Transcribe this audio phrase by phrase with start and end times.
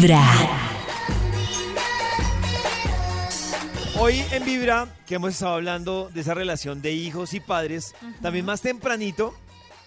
[0.00, 0.22] Vibra.
[3.98, 8.44] Hoy en Vibra, que hemos estado hablando de esa relación de hijos y padres, también
[8.44, 9.34] más tempranito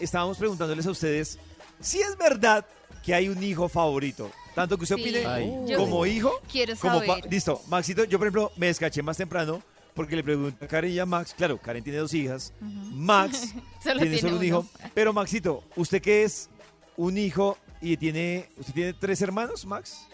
[0.01, 1.39] estábamos preguntándoles a ustedes
[1.79, 2.65] si es verdad
[3.05, 4.29] que hay un hijo favorito.
[4.53, 5.01] Tanto que usted Sí.
[5.01, 5.49] opine Ay.
[5.65, 7.31] Yo como hijo, quiero como saber.
[7.31, 9.61] Listo, Maxito, yo por ejemplo me descaché más temprano
[9.93, 11.33] porque le pregunté a Karen y a Max.
[11.37, 12.51] Claro, Karen tiene dos hijas.
[12.59, 14.43] Max Solo tiene tiene solo un uno.
[14.45, 14.65] hijo.
[14.93, 16.49] Pero Maxito, ¿usted qué es
[16.97, 20.07] un hijo y tiene, usted tiene tres hermanos, Max?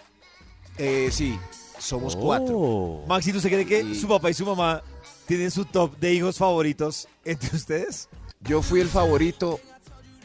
[0.77, 1.37] Eh, sí,
[1.79, 2.55] somos cuatro.
[2.57, 3.05] Oh.
[3.07, 3.95] Maxito, ¿usted cree que Sí.
[4.01, 4.81] su papá y su mamá
[5.25, 8.09] tienen su top de hijos favoritos entre ustedes?
[8.41, 9.59] Yo fui el favorito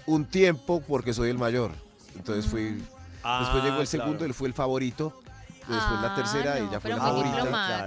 [0.06, 1.72] un tiempo porque soy el mayor.
[2.14, 2.64] Entonces fui.
[3.40, 5.18] después llegó el segundo, él fue el favorito.
[5.60, 7.36] Después la Ah, tercera, no, ella fue pero la muy favorita.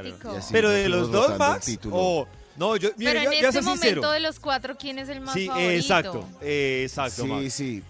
[0.01, 0.33] diplomático.
[0.33, 1.65] Y así ¿Pero nos de los dos, rotando el Max?
[1.65, 1.95] título.
[1.97, 2.27] O,
[2.57, 4.01] no, yo, mire, Pero yo, en yo este soy sincero.
[4.01, 5.71] momento de los cuatro, ¿quién es el más Sí, favorito?
[5.71, 7.53] exacto, eh, exacto, Sí, Max.
[7.53, 7.83] sí.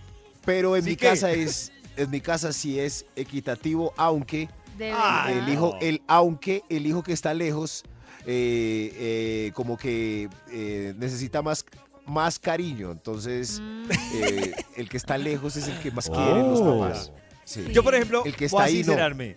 [0.45, 1.71] Pero en Sí mi que- casa es.
[1.97, 4.49] En mi casa sí es equitativo, aunque
[4.93, 7.83] Ah, el hijo, el, aunque el hijo que está lejos,
[8.25, 11.63] eh, eh, como que eh, necesita más,
[12.05, 12.91] más cariño.
[12.91, 13.83] Entonces, Mm.
[14.15, 16.13] eh, el que está lejos es el que más Oh.
[16.13, 17.11] quieren los papás.
[17.45, 17.65] Sí.
[17.71, 19.35] Yo, por ejemplo, El que voy está ahí, no.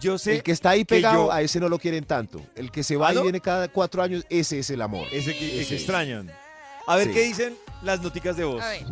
[0.00, 2.40] Yo sé El que está ahí pegado, yo- a ese no lo quieren tanto.
[2.54, 3.20] El que se va ¿Ah, no?
[3.20, 5.06] y viene cada cuatro años, ese es el amor.
[5.12, 5.82] ese que, el Ese que es.
[5.82, 6.30] extrañan.
[6.86, 7.12] A ver Sí.
[7.12, 8.62] qué dicen las noticas de voz.
[8.62, 8.86] A ver.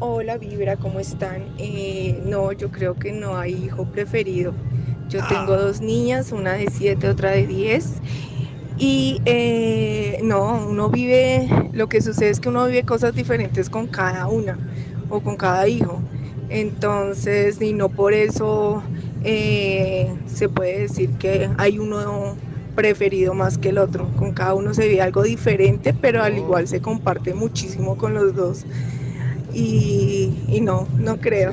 [0.00, 1.54] Hola Vibra, ¿cómo están?
[1.56, 4.58] Eh, no, yo creo que no hay hijo preferido.
[5.08, 8.02] Yo tengo dos niñas, una de 7, otra de 10.
[8.76, 13.86] Y eh, no, uno vive, lo que sucede es que uno vive cosas diferentes con
[13.88, 14.60] cada una
[15.08, 16.04] o con cada hijo.
[16.48, 18.82] Entonces, y no por eso
[19.20, 22.42] eh, se puede decir que hay uno
[22.74, 24.12] preferido más que el otro.
[24.16, 28.34] Con cada uno se vive algo diferente, pero al igual se comparte muchísimo con los
[28.34, 28.66] dos.
[29.54, 31.52] Y, y no, no creo.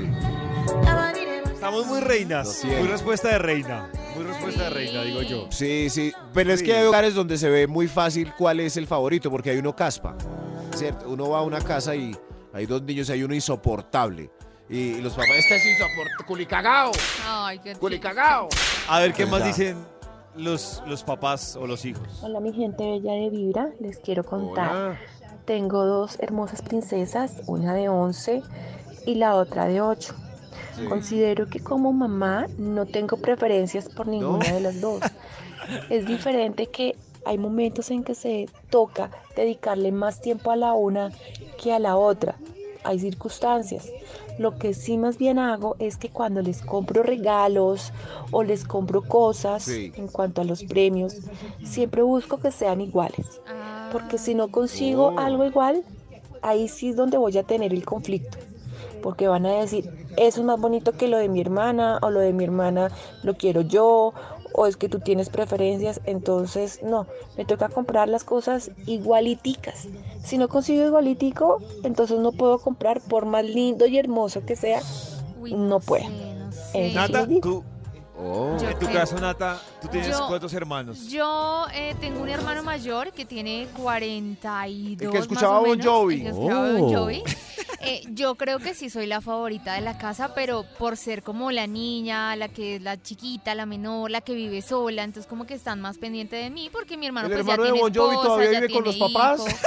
[1.54, 2.64] Estamos muy reinas.
[2.66, 3.90] Muy respuesta de reina.
[4.16, 5.48] Muy respuesta de reina, digo yo.
[5.52, 6.12] Sí, sí.
[6.34, 9.52] Pero es que hay hogares donde se ve muy fácil cuál es el favorito, porque
[9.52, 10.16] hay uno caspa.
[10.76, 11.10] ¿Cierto?
[11.10, 12.16] Uno va a una casa y
[12.54, 14.32] hay dos niños y hay uno insoportable.
[14.70, 16.92] Y, y los papás, este es insoportable, culicagao,
[17.28, 18.48] Ay, qué culicagao.
[18.88, 19.76] A ver qué más dicen
[20.36, 22.08] los, los papás o los hijos.
[22.22, 24.72] Hola mi gente bella de Vibra, les quiero contar.
[24.72, 25.00] Hola.
[25.46, 28.44] Tengo dos hermosas princesas, una de 11
[29.06, 30.14] y la otra de 8.
[30.78, 30.86] Sí.
[30.86, 34.56] Considero que como mamá no tengo preferencias por ninguna ¿No?
[34.56, 35.02] de las dos.
[35.90, 41.12] Es diferente que hay momentos en que se toca dedicarle más tiempo a la una
[41.62, 42.36] que a la otra.
[42.84, 43.90] Hay circunstancias.
[44.40, 47.94] Lo que sí más bien hago es que cuando les compro regalos
[48.32, 49.92] o les compro cosas Sí.
[49.96, 51.18] en cuanto a los premios,
[51.64, 53.40] siempre busco que sean iguales.
[53.92, 55.20] Porque si no consigo Oh.
[55.20, 55.84] algo igual,
[56.42, 58.38] ahí sí es donde voy a tener el conflicto.
[59.02, 62.20] Porque van a decir, eso es más bonito que lo de mi hermana, o lo
[62.20, 62.90] de mi hermana
[63.24, 64.14] lo quiero yo,
[64.54, 66.02] o es que tú tienes preferencias.
[66.06, 67.08] Entonces, no,
[67.38, 69.88] me toca comprar las cosas igualiticas.
[70.24, 74.82] Si no consigo igualitico, entonces no puedo comprar, por más lindo y hermoso que sea.
[75.50, 76.04] no puedo.
[76.06, 76.94] sé, no sé.
[76.94, 77.42] Nata, les digo.
[77.42, 77.64] tú,
[78.24, 78.56] Oh.
[78.62, 81.08] Yo en tu creo- caso, Nata, tú tienes Yo- cuántos hermanos.
[81.08, 85.78] Yo eh, tengo un hermano mayor que tiene 42 El que escuchaba más o Bon
[85.78, 86.16] menos, Jovi.
[86.16, 87.00] el que escuchaba Bon Oh.
[87.00, 87.24] Jovi.
[87.84, 91.50] Eh, yo creo que sí soy la favorita de la casa, pero por ser como
[91.52, 95.46] la niña, la que es la chiquita, la menor, la que vive sola, entonces como
[95.48, 97.82] que están más pendientes de mí porque mi hermano ¿El pues hermano ya de tiene
[97.90, 99.40] Bon Jovi esposa, todavía ya vive con tiene los papás?
[99.40, 99.58] hijo.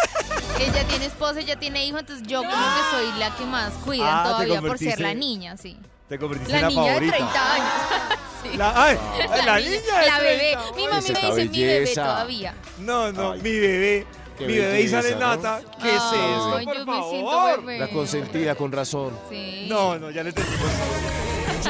[0.61, 4.09] Ella tiene esposa, ella tiene hijo, entonces yo como que soy la que más cuidan
[4.09, 5.77] Ah, te todavía por ser convertiste- la niña, sí.
[6.09, 7.17] Te convertiste La en la niña de favorita.
[7.17, 7.67] 30 años.
[8.45, 8.59] Sí.
[8.59, 8.99] La, ay,
[9.47, 9.71] la, niña
[10.01, 10.53] de La bebé.
[10.53, 12.03] 30, Mi mami me dice mi bebé belleza.
[12.03, 12.55] todavía.
[12.81, 14.07] No, no, Ay, mi bebé.
[14.37, 15.37] qué Mi bebé y sale belleza, ¿no?
[15.37, 15.61] Nata.
[15.81, 16.61] ¿Qué es Ay, eso?
[16.61, 17.61] yo Por me siento favor.
[17.65, 17.79] bebé.
[17.79, 19.19] La consentida, con razón.
[19.31, 19.67] Sí.
[19.71, 20.51] No, no, ya le entendí.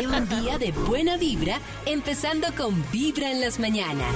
[0.00, 4.12] Lleva un día de buena vibra, empezando con Vibra en las mañanas.